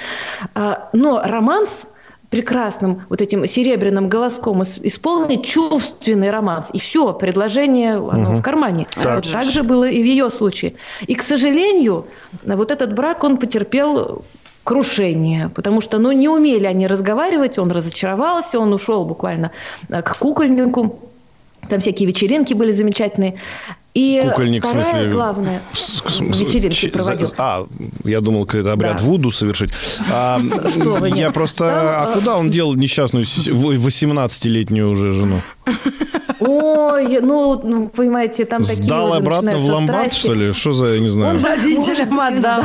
а, 0.56 0.90
но 0.94 1.22
романс 1.24 1.88
прекрасным 2.30 3.02
вот 3.10 3.22
этим 3.22 3.46
серебряным 3.46 4.10
голоском 4.10 4.64
исполнить 4.64 5.46
чувственный 5.46 6.32
романс. 6.32 6.70
И 6.74 6.80
все, 6.80 7.14
предложение 7.14 7.94
оно 7.94 8.32
угу. 8.32 8.38
в 8.38 8.42
кармане. 8.42 8.88
Так. 8.96 9.16
Вот 9.16 9.32
так 9.32 9.46
же 9.46 9.62
было 9.62 9.88
и 9.88 10.02
в 10.02 10.06
ее 10.06 10.32
случае. 10.32 10.74
И, 11.06 11.14
к 11.14 11.22
сожалению, 11.22 12.08
вот 12.44 12.72
этот 12.72 12.94
брак, 12.94 13.24
он 13.24 13.38
потерпел 13.38 14.24
крушение, 14.64 15.50
потому 15.50 15.82
что 15.82 16.00
ну, 16.00 16.12
не 16.12 16.28
умели 16.28 16.66
они 16.66 16.88
разговаривать, 16.88 17.60
он 17.60 17.72
разочаровался, 17.72 18.60
он 18.60 18.74
ушел 18.74 19.06
буквально 19.06 19.52
э, 19.90 20.02
к 20.02 20.18
кукольнику. 20.18 21.00
Там 21.70 21.80
всякие 21.82 22.08
вечеринки 22.08 22.56
были 22.56 22.72
замечательные. 22.72 23.36
И 23.94 24.22
Кукольник, 24.24 24.66
вторая 24.66 24.84
в 24.84 24.88
смысле, 24.88 25.12
главная 25.12 25.62
вечеринки 26.20 26.88
проводил. 26.90 27.32
А, 27.38 27.68
я 28.04 28.22
думал, 28.22 28.46
какой-то 28.46 28.72
обряд 28.72 28.98
да. 28.98 29.04
Вуду 29.04 29.32
совершить. 29.32 29.72
А, 30.12 30.40
Что 30.70 30.96
вы, 30.96 31.10
я 31.10 31.30
просто... 31.30 32.02
А 32.04 32.12
куда 32.12 32.38
он 32.38 32.50
делал 32.50 32.74
несчастную 32.74 33.26
18-летнюю 33.26 34.90
уже 34.90 35.12
жену? 35.12 35.42
Ой, 36.40 37.20
ну, 37.22 37.62
ну, 37.64 37.88
понимаете, 37.88 38.46
там 38.46 38.64
такие... 38.64 38.84
Сдал 38.84 39.14
обратно 39.14 39.58
в 39.58 39.66
ломбард, 39.66 40.14
что 40.14 40.34
ли? 40.34 40.54
Что 40.54 40.74
за, 40.74 40.96
я 40.96 41.00
не 41.00 41.10
знаю. 41.10 41.38
Он 41.38 41.46
родителям 41.46 42.20
отдал. 42.20 42.64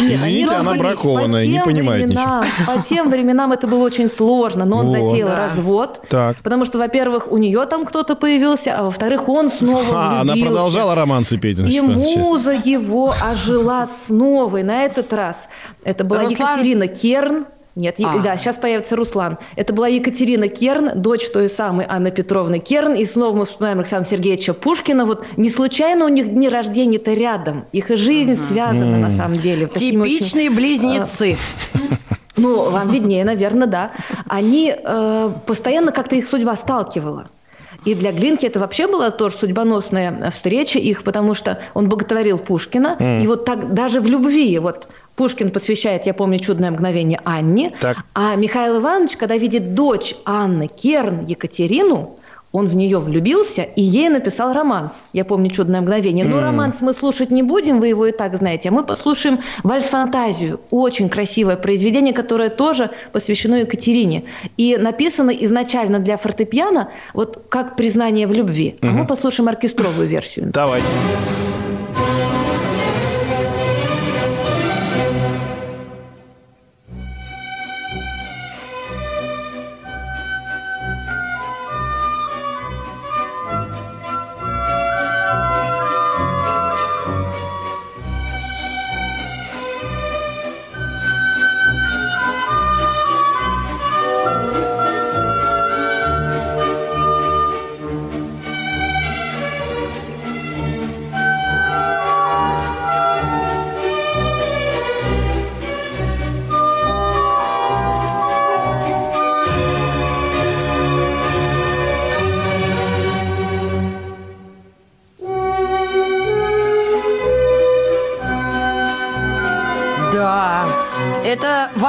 Нет, 0.00 0.18
Извините, 0.18 0.54
она 0.54 0.74
бракованная, 0.74 1.46
не 1.46 1.60
понимает 1.60 2.04
временам, 2.04 2.44
ничего. 2.44 2.74
По 2.74 2.82
тем 2.82 3.10
временам 3.10 3.52
это 3.52 3.66
было 3.66 3.84
очень 3.84 4.08
сложно, 4.08 4.64
но 4.64 4.78
он 4.78 4.86
вот. 4.86 4.92
затеял 4.92 5.28
да. 5.28 5.48
развод. 5.48 6.02
Так. 6.08 6.36
Потому 6.42 6.64
что, 6.64 6.78
во-первых, 6.78 7.30
у 7.30 7.36
нее 7.36 7.64
там 7.66 7.84
кто-то 7.84 8.14
появился, 8.16 8.76
а 8.78 8.84
во-вторых, 8.84 9.28
он 9.28 9.50
снова 9.50 9.84
А, 9.92 10.20
она 10.20 10.34
продолжала 10.34 10.94
романсы 10.94 11.38
петь. 11.38 11.58
И 11.58 11.80
муза 11.80 12.52
его 12.52 13.14
ожила 13.20 13.86
снова. 13.86 14.58
И 14.58 14.62
на 14.62 14.82
этот 14.82 15.12
раз 15.12 15.48
это 15.84 16.04
была 16.04 16.22
Руслан... 16.22 16.50
Екатерина 16.52 16.86
Керн. 16.86 17.46
Нет, 17.78 17.96
а. 18.02 18.18
да, 18.18 18.36
сейчас 18.36 18.56
появится 18.56 18.96
Руслан. 18.96 19.38
Это 19.54 19.72
была 19.72 19.86
Екатерина 19.86 20.48
Керн, 20.48 20.90
дочь 20.96 21.30
той 21.30 21.48
самой 21.48 21.86
Анны 21.88 22.10
Петровны 22.10 22.58
Керн. 22.58 22.94
И 22.94 23.04
снова 23.04 23.36
мы 23.36 23.46
вспоминаем 23.46 23.78
Александра 23.78 24.10
Сергеевича 24.10 24.52
Пушкина. 24.52 25.06
Вот 25.06 25.24
не 25.36 25.48
случайно 25.48 26.04
у 26.04 26.08
них 26.08 26.28
дни 26.28 26.48
рождения-то 26.48 27.12
рядом. 27.12 27.64
Их 27.70 27.92
и 27.92 27.96
жизнь 27.96 28.32
угу. 28.32 28.40
связана 28.42 28.96
mm. 28.96 28.98
на 28.98 29.10
самом 29.16 29.38
деле. 29.38 29.68
Типичные 29.68 30.48
очень, 30.48 30.56
близнецы. 30.56 31.36
Ну, 32.36 32.70
вам 32.70 32.90
виднее, 32.90 33.24
наверное, 33.24 33.68
да. 33.68 33.92
Они 34.28 34.74
э, 34.76 35.30
постоянно 35.46 35.92
как-то 35.92 36.16
их 36.16 36.26
судьба 36.26 36.56
сталкивала. 36.56 37.26
И 37.84 37.94
для 37.94 38.12
Глинки 38.12 38.44
это 38.44 38.58
вообще 38.58 38.88
была 38.88 39.10
тоже 39.10 39.36
судьбоносная 39.36 40.30
встреча 40.30 40.78
их, 40.78 41.04
потому 41.04 41.34
что 41.34 41.60
он 41.74 41.88
боготворил 41.88 42.38
Пушкина. 42.38 42.96
Mm. 42.98 43.22
И 43.22 43.26
вот 43.28 43.44
так 43.44 43.72
даже 43.72 44.00
в 44.00 44.06
любви, 44.06 44.58
вот 44.58 44.88
Пушкин 45.18 45.50
посвящает, 45.50 46.06
я 46.06 46.14
помню, 46.14 46.38
«Чудное 46.38 46.70
мгновение» 46.70 47.20
Анне. 47.24 47.72
Так. 47.80 47.98
А 48.14 48.36
Михаил 48.36 48.78
Иванович, 48.78 49.16
когда 49.16 49.36
видит 49.36 49.74
дочь 49.74 50.14
Анны, 50.24 50.68
Керн, 50.68 51.26
Екатерину, 51.26 52.18
он 52.52 52.66
в 52.66 52.74
нее 52.76 52.98
влюбился 52.98 53.62
и 53.62 53.82
ей 53.82 54.08
написал 54.08 54.54
романс. 54.54 54.92
Я 55.12 55.24
помню 55.24 55.50
«Чудное 55.50 55.80
мгновение». 55.80 56.24
Но 56.24 56.36
mm. 56.36 56.42
романс 56.42 56.76
мы 56.80 56.94
слушать 56.94 57.30
не 57.32 57.42
будем, 57.42 57.80
вы 57.80 57.88
его 57.88 58.06
и 58.06 58.12
так 58.12 58.36
знаете. 58.36 58.68
А 58.68 58.72
мы 58.72 58.84
послушаем 58.84 59.40
«Вальс-фантазию». 59.64 60.60
Очень 60.70 61.08
красивое 61.08 61.56
произведение, 61.56 62.14
которое 62.14 62.48
тоже 62.48 62.90
посвящено 63.12 63.56
Екатерине. 63.56 64.22
И 64.56 64.76
написано 64.76 65.30
изначально 65.30 65.98
для 65.98 66.16
фортепиано, 66.16 66.90
вот 67.12 67.44
как 67.48 67.76
признание 67.76 68.28
в 68.28 68.32
любви. 68.32 68.76
Mm-hmm. 68.80 68.88
А 68.88 68.92
мы 68.92 69.06
послушаем 69.06 69.48
оркестровую 69.48 70.06
версию. 70.06 70.50
Давайте. 70.52 70.94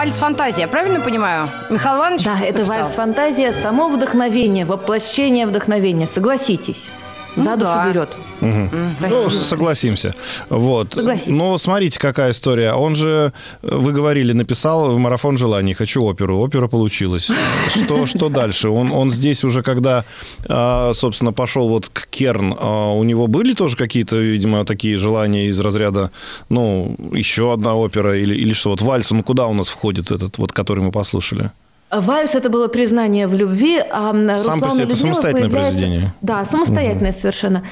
Это 0.10 0.18
вальс-фантазия, 0.18 0.68
правильно 0.68 1.02
понимаю? 1.02 1.52
Михаил 1.70 1.98
Иванович 1.98 2.24
Да, 2.24 2.40
это 2.42 2.66
вальс-фантазия, 2.66 3.54
само 3.54 3.90
вдохновение, 3.90 4.66
воплощение 4.66 5.46
вдохновения, 5.46 6.08
согласитесь. 6.08 6.90
Ну, 7.36 7.44
за 7.44 7.56
душу 7.56 7.72
да. 7.74 7.90
берет. 7.90 8.10
Угу. 8.42 8.70
Ну, 9.10 9.30
согласимся. 9.30 10.14
Вот. 10.50 10.98
Но 11.28 11.58
смотрите, 11.58 12.00
какая 12.00 12.32
история. 12.32 12.74
Он 12.74 12.96
же, 12.96 13.34
вы 13.62 13.92
говорили, 13.92 14.34
написал 14.34 14.92
в 14.92 14.98
марафон 14.98 15.38
желаний 15.38 15.74
«Хочу 15.74 16.04
оперу». 16.04 16.40
Опера 16.40 16.68
получилась. 16.68 17.32
Что, 17.70 18.06
что 18.06 18.30
дальше? 18.30 18.70
Он, 18.70 18.92
он 18.92 19.12
здесь 19.12 19.44
уже, 19.44 19.62
когда, 19.62 20.06
а, 20.48 20.94
собственно, 20.94 21.34
пошел 21.34 21.70
вот 21.70 21.90
к 21.90 22.08
Керн, 22.10 22.56
а, 22.58 22.92
у 22.94 23.04
него 23.04 23.28
были 23.28 23.54
тоже 23.54 23.78
какие-то, 23.78 24.18
видимо, 24.18 24.66
такие 24.66 24.98
желания 24.98 25.48
из 25.48 25.60
разряда, 25.60 26.12
ну, 26.50 26.96
еще 27.12 27.54
одна 27.54 27.76
опера 27.76 28.18
или, 28.18 28.36
или 28.36 28.54
что? 28.54 28.70
Вот 28.70 28.82
вальс, 28.82 29.12
он 29.12 29.22
куда 29.22 29.48
у 29.48 29.54
нас 29.54 29.70
входит 29.70 30.12
этот, 30.12 30.38
вот, 30.38 30.52
который 30.52 30.84
мы 30.84 30.92
послушали? 30.92 31.52
Вальс 31.92 32.36
это 32.36 32.50
было 32.50 32.68
признание 32.68 33.28
в 33.28 33.34
любви, 33.34 33.80
а 33.90 34.12
Сам 34.38 34.60
себе 34.72 34.84
это 34.84 34.96
самостоятельное 34.96 35.50
произведение. 35.50 36.14
Да, 36.22 36.46
самостоятельное 36.46 37.12
угу. 37.12 37.20
совершенно. 37.20 37.64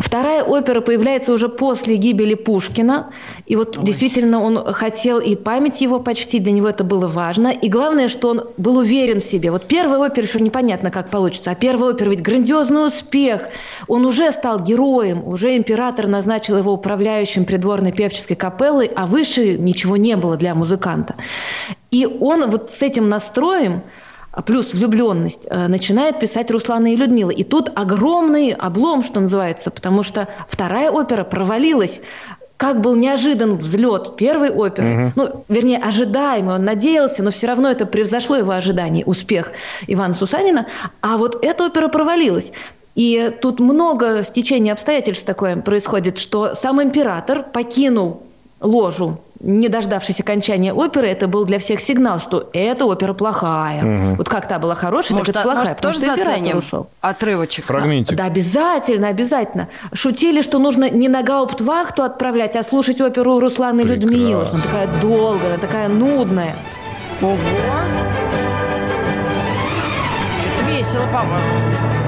Вторая 0.00 0.44
опера 0.44 0.80
появляется 0.80 1.32
уже 1.32 1.48
после 1.48 1.96
гибели 1.96 2.34
Пушкина, 2.34 3.10
и 3.46 3.56
вот 3.56 3.76
Ой. 3.76 3.84
действительно 3.84 4.40
он 4.40 4.72
хотел 4.72 5.18
и 5.18 5.34
память 5.34 5.80
его 5.80 5.98
почтить, 5.98 6.44
для 6.44 6.52
него 6.52 6.68
это 6.68 6.84
было 6.84 7.08
важно, 7.08 7.48
и 7.48 7.68
главное, 7.68 8.08
что 8.08 8.28
он 8.28 8.44
был 8.56 8.76
уверен 8.76 9.20
в 9.20 9.24
себе. 9.24 9.50
Вот 9.50 9.66
первая 9.66 9.98
опера 9.98 10.24
еще 10.24 10.40
непонятно, 10.40 10.92
как 10.92 11.10
получится, 11.10 11.50
а 11.50 11.54
первая 11.56 11.94
опера 11.94 12.10
ведь 12.10 12.22
грандиозный 12.22 12.86
успех. 12.86 13.48
Он 13.88 14.06
уже 14.06 14.30
стал 14.30 14.60
героем, 14.60 15.26
уже 15.26 15.56
император 15.56 16.06
назначил 16.06 16.56
его 16.56 16.72
управляющим 16.72 17.46
придворной 17.46 17.90
певческой 17.90 18.36
капеллой, 18.36 18.90
а 18.94 19.06
выше 19.06 19.58
ничего 19.58 19.96
не 19.96 20.16
было 20.16 20.36
для 20.36 20.54
музыканта. 20.54 21.16
И 21.90 22.06
он 22.06 22.50
вот 22.50 22.70
с 22.70 22.82
этим 22.82 23.08
настроем, 23.08 23.82
а 24.32 24.42
плюс 24.42 24.74
влюбленность, 24.74 25.46
э, 25.48 25.66
начинает 25.68 26.20
писать 26.20 26.50
Руслана 26.50 26.92
и 26.92 26.96
Людмила. 26.96 27.30
И 27.30 27.42
тут 27.42 27.70
огромный 27.74 28.52
облом, 28.52 29.02
что 29.02 29.20
называется, 29.20 29.70
потому 29.70 30.02
что 30.02 30.28
вторая 30.48 30.90
опера 30.90 31.24
провалилась. 31.24 32.00
Как 32.56 32.80
был 32.80 32.94
неожидан 32.96 33.56
взлет 33.56 34.16
первой 34.16 34.50
оперы, 34.50 35.08
угу. 35.08 35.12
ну, 35.16 35.44
вернее, 35.48 35.78
ожидаемый, 35.78 36.54
он 36.54 36.64
надеялся, 36.64 37.22
но 37.22 37.30
все 37.30 37.46
равно 37.48 37.70
это 37.70 37.84
превзошло 37.84 38.36
его 38.36 38.52
ожидания, 38.52 39.04
успех 39.04 39.52
Ивана 39.86 40.14
Сусанина, 40.14 40.66
а 41.02 41.18
вот 41.18 41.44
эта 41.44 41.66
опера 41.66 41.88
провалилась. 41.88 42.52
И 42.94 43.30
тут 43.42 43.60
много 43.60 44.22
стечений 44.22 44.72
обстоятельств 44.72 45.26
такое 45.26 45.56
происходит, 45.56 46.16
что 46.16 46.54
сам 46.54 46.82
император 46.82 47.42
покинул 47.42 48.22
ложу 48.60 49.18
не 49.40 49.68
дождавшись 49.68 50.20
окончания 50.20 50.72
оперы, 50.72 51.08
это 51.08 51.28
был 51.28 51.44
для 51.44 51.58
всех 51.58 51.80
сигнал, 51.80 52.20
что 52.20 52.48
эта 52.52 52.84
опера 52.84 53.12
плохая. 53.12 53.84
Угу. 53.84 54.14
Вот 54.16 54.28
как 54.28 54.48
та 54.48 54.58
была 54.58 54.74
хорошая, 54.74 55.18
может, 55.18 55.34
так 55.34 55.44
это 55.44 55.54
плохая. 55.54 55.76
Может, 55.76 55.80
тоже 55.80 55.98
заценим 56.00 56.58
ушел. 56.58 56.88
отрывочек? 57.00 57.66
Фрагментик. 57.66 58.16
Да, 58.16 58.24
обязательно, 58.24 59.08
обязательно. 59.08 59.68
Шутили, 59.92 60.42
что 60.42 60.58
нужно 60.58 60.90
не 60.90 61.08
на 61.08 61.22
гауптвахту 61.22 62.02
отправлять, 62.02 62.56
а 62.56 62.62
слушать 62.62 63.00
оперу 63.00 63.38
Русланы 63.40 63.82
Людмилы. 63.82 64.46
Она 64.50 64.60
такая 64.60 64.88
долгая, 65.00 65.58
такая 65.58 65.88
нудная. 65.88 66.54
Ого! 67.20 67.36
Что-то 70.40 70.70
весело, 70.70 71.04
по-моему. 71.06 72.05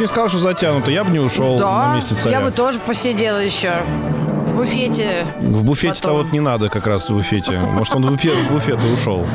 Бы 0.00 0.04
не 0.04 0.08
сказал, 0.08 0.28
что 0.28 0.38
затянуто. 0.38 0.90
Я 0.90 1.04
бы 1.04 1.10
не 1.10 1.18
ушел 1.18 1.58
да, 1.58 1.88
на 1.88 1.94
месте 1.94 2.14
царя. 2.14 2.38
я 2.38 2.44
бы 2.44 2.50
тоже 2.50 2.78
посидела 2.80 3.38
еще 3.38 3.82
в 4.46 4.54
буфете. 4.54 5.26
В 5.38 5.62
буфете-то 5.62 6.12
вот 6.12 6.32
не 6.32 6.40
надо 6.40 6.70
как 6.70 6.86
раз 6.86 7.10
в 7.10 7.14
буфете. 7.14 7.58
Может, 7.58 7.94
он 7.94 8.02
в 8.04 8.10
буфет, 8.10 8.34
в 8.34 8.52
буфет 8.52 8.82
и 8.82 8.88
ушел. 8.88 9.26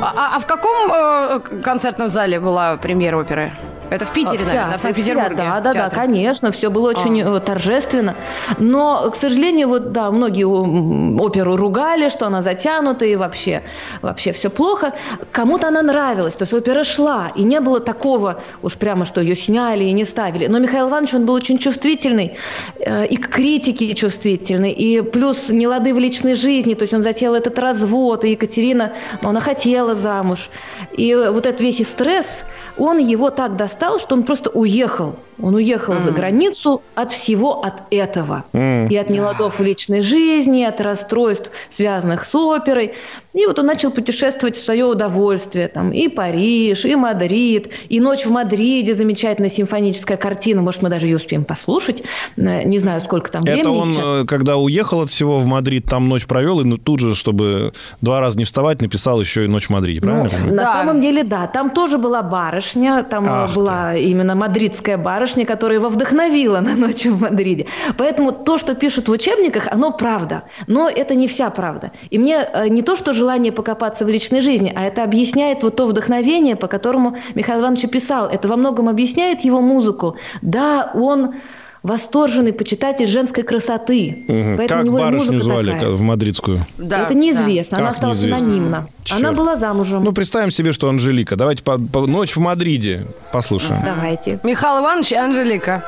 А, 0.00 0.12
а, 0.16 0.36
а 0.36 0.40
в 0.40 0.46
каком 0.46 0.92
э, 0.92 1.40
концертном 1.62 2.08
зале 2.08 2.38
была 2.38 2.76
премьера 2.76 3.18
оперы? 3.18 3.52
Это 3.92 4.06
в 4.06 4.12
Питере, 4.12 4.38
а, 4.38 4.44
в 4.44 4.46
наверное, 4.46 4.78
в 4.78 4.80
Санкт-Петербурге. 4.80 5.36
Да, 5.36 5.60
да, 5.60 5.72
да, 5.72 5.90
конечно, 5.90 6.50
все 6.50 6.70
было 6.70 6.88
очень 6.88 7.22
а. 7.22 7.36
Э, 7.36 7.40
торжественно. 7.40 8.14
Но, 8.58 9.10
к 9.10 9.16
сожалению, 9.16 9.68
вот 9.68 9.92
да, 9.92 10.10
многие 10.10 10.44
оперу 10.44 11.56
ругали, 11.56 12.08
что 12.08 12.26
она 12.26 12.40
затянута 12.40 13.04
и 13.04 13.16
вообще, 13.16 13.62
вообще 14.00 14.32
все 14.32 14.48
плохо. 14.48 14.94
Кому-то 15.30 15.68
она 15.68 15.82
нравилась, 15.82 16.34
то 16.34 16.44
есть 16.44 16.54
опера 16.54 16.84
шла, 16.84 17.32
и 17.34 17.42
не 17.42 17.60
было 17.60 17.80
такого 17.80 18.40
уж 18.62 18.78
прямо, 18.78 19.04
что 19.04 19.20
ее 19.20 19.36
сняли 19.36 19.84
и 19.84 19.92
не 19.92 20.06
ставили. 20.06 20.46
Но 20.46 20.58
Михаил 20.58 20.88
Иванович, 20.88 21.14
он 21.14 21.26
был 21.26 21.34
очень 21.34 21.58
чувствительный, 21.58 22.38
э, 22.78 23.06
и 23.06 23.16
к 23.18 23.28
критике 23.28 23.94
чувствительный, 23.94 24.72
и 24.72 25.02
плюс 25.02 25.50
нелады 25.50 25.92
в 25.92 25.98
личной 25.98 26.34
жизни, 26.34 26.72
то 26.72 26.82
есть 26.82 26.94
он 26.94 27.02
затеял 27.02 27.34
этот 27.34 27.58
развод, 27.58 28.24
и 28.24 28.30
Екатерина, 28.30 28.92
она 29.22 29.40
хотела 29.40 29.94
замуж. 29.94 30.48
И 30.96 31.14
вот 31.14 31.44
этот 31.44 31.60
весь 31.60 31.86
стресс, 31.86 32.44
он 32.78 32.98
его 32.98 33.30
так 33.30 33.56
достал, 33.56 33.81
что 33.98 34.14
он 34.14 34.22
просто 34.22 34.50
уехал. 34.50 35.16
Он 35.40 35.54
уехал 35.54 35.94
mm. 35.94 36.04
за 36.04 36.10
границу 36.12 36.82
от 36.94 37.10
всего 37.10 37.64
от 37.64 37.82
этого. 37.90 38.44
Mm. 38.52 38.88
И 38.88 38.96
от 38.96 39.10
неладов 39.10 39.58
в 39.58 39.62
личной 39.62 40.02
жизни, 40.02 40.60
и 40.60 40.64
от 40.64 40.80
расстройств, 40.80 41.50
связанных 41.70 42.24
с 42.24 42.34
оперой. 42.34 42.94
И 43.32 43.46
вот 43.46 43.58
он 43.58 43.66
начал 43.66 43.90
путешествовать 43.90 44.56
в 44.56 44.64
свое 44.64 44.84
удовольствие. 44.84 45.68
Там 45.68 45.90
и 45.90 46.08
Париж, 46.08 46.84
и 46.84 46.94
Мадрид, 46.94 47.70
и 47.88 47.98
«Ночь 47.98 48.26
в 48.26 48.30
Мадриде» 48.30 48.94
замечательная 48.94 49.50
симфоническая 49.50 50.16
картина. 50.16 50.62
Может, 50.62 50.82
мы 50.82 50.88
даже 50.88 51.06
ее 51.06 51.16
успеем 51.16 51.44
послушать. 51.44 52.02
Э, 52.36 52.62
не 52.64 52.78
знаю, 52.78 53.00
сколько 53.00 53.32
там 53.32 53.42
времени 53.42 53.60
Это 53.60 53.70
он, 53.70 53.92
сейчас. 53.92 54.04
Э, 54.04 54.24
когда 54.26 54.58
уехал 54.58 55.00
от 55.00 55.10
всего 55.10 55.38
в 55.38 55.46
Мадрид, 55.46 55.86
там 55.86 56.08
ночь 56.08 56.26
провел, 56.26 56.60
и 56.60 56.64
ну, 56.64 56.76
тут 56.76 57.00
же, 57.00 57.14
чтобы 57.14 57.72
два 58.00 58.20
раза 58.20 58.38
не 58.38 58.44
вставать, 58.44 58.80
написал 58.82 59.20
еще 59.20 59.44
и 59.44 59.48
«Ночь 59.48 59.66
в 59.66 59.70
Мадриде». 59.70 60.00
Правильно? 60.00 60.30
Ну, 60.46 60.54
на 60.54 60.64
самом 60.64 61.00
деле, 61.00 61.24
да. 61.24 61.46
Там 61.46 61.70
тоже 61.70 61.98
была 61.98 62.22
барышня, 62.22 63.02
там 63.02 63.26
Ах 63.28 63.54
была 63.54 63.71
ты. 63.92 64.00
именно 64.02 64.34
мадридская 64.34 64.98
барышня, 64.98 65.46
которая 65.46 65.78
его 65.78 65.88
вдохновила 65.88 66.60
на 66.60 66.74
«Ночь 66.74 67.04
в 67.06 67.20
Мадриде». 67.20 67.66
Поэтому 67.96 68.32
то, 68.32 68.58
что 68.58 68.74
пишут 68.74 69.08
в 69.08 69.12
учебниках, 69.12 69.68
оно 69.70 69.92
правда. 69.92 70.42
Но 70.66 70.88
это 70.88 71.14
не 71.14 71.28
вся 71.28 71.50
правда. 71.50 71.90
И 72.10 72.18
мне 72.18 72.46
э, 72.52 72.68
не 72.68 72.82
то, 72.82 72.96
что 72.96 73.14
желание 73.14 73.52
покопаться 73.52 74.04
в 74.04 74.08
личной 74.08 74.42
жизни, 74.42 74.72
а 74.74 74.84
это 74.84 75.04
объясняет 75.04 75.62
вот 75.62 75.76
то 75.76 75.86
вдохновение, 75.86 76.56
по 76.56 76.66
которому 76.66 77.16
Михаил 77.34 77.60
Иванович 77.60 77.90
писал. 77.90 78.28
Это 78.28 78.48
во 78.48 78.56
многом 78.56 78.88
объясняет 78.88 79.40
его 79.40 79.60
музыку. 79.60 80.16
Да, 80.42 80.90
он 80.94 81.34
восторженный 81.82 82.52
почитатель 82.52 83.06
женской 83.06 83.42
красоты. 83.42 84.24
Угу. 84.28 84.56
Поэтому 84.56 84.68
как 84.68 84.82
у 84.82 84.86
него 84.86 84.98
барышню 84.98 85.38
звали 85.40 85.72
такая. 85.72 85.90
в 85.90 86.00
мадридскую? 86.02 86.64
Да, 86.78 87.02
это 87.02 87.14
неизвестно. 87.14 87.78
Да. 87.78 87.82
Она 87.82 87.88
как 87.90 87.98
стала 87.98 88.12
неизвестно? 88.12 88.38
синонимна. 88.38 88.88
Черт. 89.04 89.20
Она 89.20 89.32
была 89.32 89.56
замужем. 89.56 90.04
Ну, 90.04 90.12
представим 90.12 90.50
себе, 90.50 90.72
что 90.72 90.88
Анжелика. 90.88 91.36
Давайте 91.36 91.62
по, 91.62 91.78
по, 91.78 92.06
«Ночь 92.06 92.36
в 92.36 92.40
Мадриде» 92.40 93.06
послушаем. 93.32 93.82
Давайте. 93.84 94.38
Михаил 94.44 94.82
Иванович 94.82 95.12
и 95.12 95.16
Анжелика. 95.16 95.84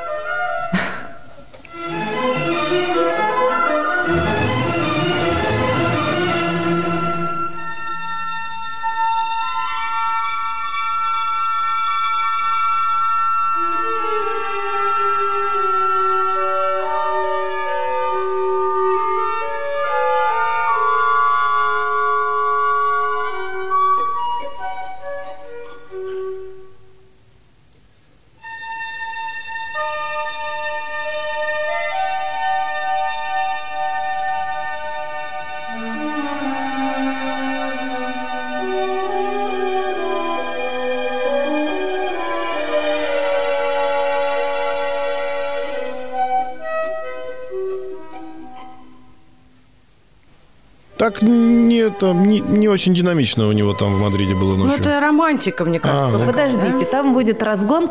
Так 51.04 51.20
не, 51.20 51.80
это, 51.80 52.14
не, 52.14 52.40
не 52.40 52.66
очень 52.66 52.94
динамично 52.94 53.46
у 53.46 53.52
него 53.52 53.74
там 53.74 53.92
в 53.94 54.00
Мадриде 54.00 54.34
было 54.34 54.56
ночью. 54.56 54.82
Ну, 54.82 54.90
это 54.90 55.00
романтика, 55.00 55.66
мне 55.66 55.78
кажется. 55.78 56.16
А, 56.16 56.18
ну, 56.18 56.24
подождите, 56.24 56.86
там 56.86 57.12
будет 57.12 57.42
разгон. 57.42 57.90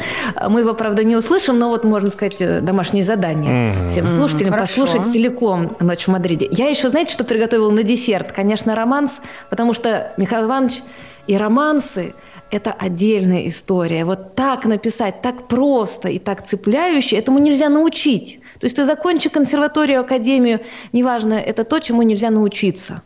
Мы 0.50 0.62
его, 0.62 0.74
правда, 0.74 1.04
не 1.04 1.16
услышим, 1.16 1.60
но 1.60 1.70
вот, 1.70 1.84
можно 1.84 2.10
сказать, 2.10 2.38
э, 2.40 2.62
домашнее 2.62 3.04
задание 3.04 3.78
угу. 3.78 3.88
всем 3.88 4.08
слушателям 4.08 4.54
угу, 4.54 4.62
послушать 4.62 5.08
целиком 5.08 5.78
«Ночь 5.80 6.06
в 6.06 6.08
Мадриде». 6.08 6.48
Я 6.50 6.70
еще, 6.70 6.90
знаете, 6.90 7.14
что 7.14 7.24
приготовила 7.24 7.70
на 7.70 7.84
десерт? 7.84 8.32
Конечно, 8.32 8.74
романс, 8.74 9.22
потому 9.52 9.74
что 9.74 10.12
Михаил 10.18 10.46
Иванович 10.46 10.82
и 11.28 11.38
романсы– 11.38 12.16
это 12.50 12.72
отдельная 12.72 13.46
история. 13.46 14.06
Вот 14.06 14.34
так 14.34 14.66
написать, 14.66 15.22
так 15.22 15.48
просто 15.48 16.10
и 16.10 16.18
так 16.18 16.48
цепляюще, 16.48 17.18
этому 17.18 17.38
нельзя 17.38 17.70
научить. 17.70 18.40
То 18.64 18.68
есть 18.68 18.78
ты 18.78 18.86
закончи 18.86 19.28
консерваторию, 19.28 20.00
академию, 20.00 20.62
неважно, 20.94 21.34
это 21.34 21.66
то, 21.66 21.80
чему 21.80 22.02
нельзя 22.02 22.30
научиться. 22.30 23.02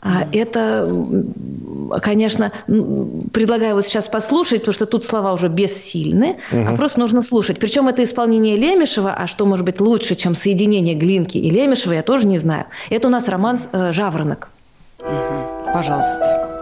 А 0.00 0.26
это, 0.32 0.90
конечно, 2.00 2.50
предлагаю 2.66 3.74
вот 3.74 3.86
сейчас 3.86 4.08
послушать, 4.08 4.60
потому 4.60 4.72
что 4.72 4.86
тут 4.86 5.04
слова 5.04 5.34
уже 5.34 5.48
бессильны, 5.48 6.38
угу. 6.50 6.64
а 6.66 6.76
просто 6.76 6.98
нужно 6.98 7.20
слушать. 7.20 7.58
Причем 7.58 7.88
это 7.88 8.02
исполнение 8.04 8.56
Лемешева, 8.56 9.12
а 9.12 9.26
что 9.26 9.44
может 9.44 9.66
быть 9.66 9.82
лучше, 9.82 10.14
чем 10.14 10.34
соединение 10.34 10.94
Глинки 10.94 11.36
и 11.36 11.50
Лемешева, 11.50 11.92
я 11.92 12.02
тоже 12.02 12.26
не 12.26 12.38
знаю. 12.38 12.64
Это 12.88 13.08
у 13.08 13.10
нас 13.10 13.28
роман 13.28 13.58
э, 13.72 13.92
«Жаворонок». 13.92 14.48
Угу. 15.00 15.72
Пожалуйста. 15.74 16.55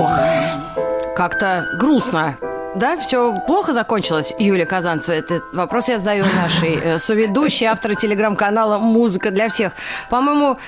Ох, 0.00 0.14
как-то 1.16 1.64
грустно 1.78 2.36
да, 2.74 2.96
все 2.96 3.34
плохо 3.46 3.72
закончилось, 3.72 4.32
Юлия 4.38 4.66
Казанцева? 4.66 5.16
Этот 5.16 5.42
вопрос 5.52 5.88
я 5.88 5.98
задаю 5.98 6.24
нашей 6.24 6.76
э, 6.76 6.98
соведущей, 6.98 7.66
автору 7.66 7.94
телеграм-канала 7.94 8.78
«Музыка 8.78 9.30
для 9.30 9.48
всех». 9.48 9.72
По-моему, 10.08 10.58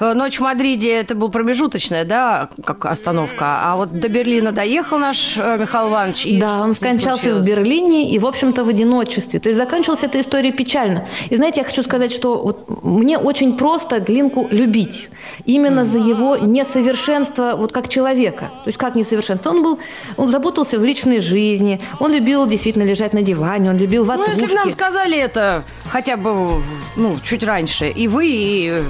ночь 0.00 0.38
в 0.38 0.40
Мадриде 0.40 0.92
это 0.92 1.14
был 1.14 1.28
промежуточная, 1.28 2.04
да, 2.04 2.48
как 2.64 2.86
остановка. 2.86 3.60
А 3.62 3.76
вот 3.76 3.90
до 3.90 4.08
Берлина 4.08 4.52
доехал 4.52 4.98
наш 4.98 5.36
э, 5.36 5.58
Михаил 5.58 5.88
Иванович. 5.88 6.26
И 6.26 6.40
да, 6.40 6.60
он 6.60 6.72
скончался 6.74 7.22
случилось? 7.22 7.46
в 7.46 7.50
Берлине 7.50 8.10
и, 8.10 8.18
в 8.18 8.26
общем-то, 8.26 8.64
в 8.64 8.68
одиночестве. 8.68 9.40
То 9.40 9.48
есть 9.48 9.58
закончилась 9.58 10.02
эта 10.02 10.20
история 10.20 10.52
печально. 10.52 11.06
И 11.28 11.36
знаете, 11.36 11.60
я 11.60 11.64
хочу 11.64 11.82
сказать, 11.82 12.12
что 12.12 12.42
вот 12.42 12.82
мне 12.82 13.18
очень 13.18 13.56
просто 13.56 14.00
Глинку 14.00 14.48
любить. 14.50 15.10
Именно 15.44 15.84
за 15.84 15.98
его 15.98 16.36
несовершенство, 16.36 17.54
вот 17.56 17.72
как 17.72 17.88
человека. 17.88 18.50
То 18.64 18.68
есть 18.68 18.78
как 18.78 18.94
несовершенство? 18.94 19.50
Он 19.50 19.62
был, 19.62 19.78
он 20.16 20.30
запутался 20.30 20.78
в 20.78 20.84
личной 20.84 21.20
жизни, 21.20 21.80
он 21.98 22.12
любил 22.12 22.46
действительно 22.46 22.84
лежать 22.84 23.12
на 23.12 23.22
диване, 23.22 23.70
он 23.70 23.76
любил 23.76 24.04
ватрушки. 24.04 24.30
Ну, 24.30 24.40
если 24.40 24.54
бы 24.54 24.60
нам 24.60 24.70
сказали 24.70 25.18
это 25.18 25.64
хотя 25.88 26.16
бы, 26.16 26.62
ну, 26.96 27.18
чуть 27.22 27.44
раньше, 27.44 27.88
и 27.88 28.08
вы, 28.08 28.26
и 28.28 28.82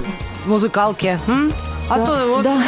музыкалки, 0.45 1.19
м? 1.27 1.51
А 1.89 1.97
да, 1.97 2.05
то 2.05 2.27
вот... 2.27 2.43
Да. 2.43 2.63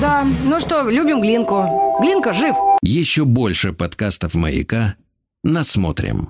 да. 0.00 0.26
Ну 0.44 0.60
что, 0.60 0.88
любим 0.88 1.20
Глинку. 1.20 1.98
Глинка 2.00 2.32
жив. 2.32 2.54
Еще 2.82 3.24
больше 3.24 3.72
подкастов 3.72 4.34
«Маяка» 4.34 4.94
насмотрим. 5.42 6.26